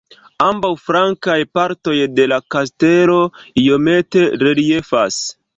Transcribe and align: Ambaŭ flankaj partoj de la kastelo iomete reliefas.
Ambaŭ 0.45 0.71
flankaj 0.85 1.35
partoj 1.57 1.93
de 2.21 2.27
la 2.33 2.41
kastelo 2.57 3.21
iomete 3.67 4.29
reliefas. 4.47 5.25